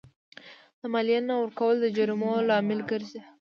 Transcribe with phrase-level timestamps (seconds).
[0.79, 3.19] د مالیې نه ورکول د جریمو لامل ګرځي.